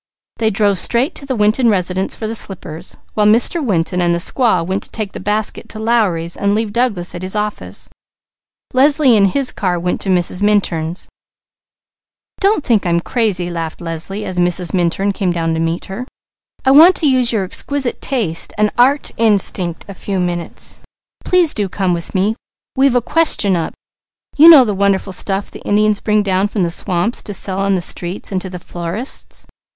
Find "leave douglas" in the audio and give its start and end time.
6.55-7.13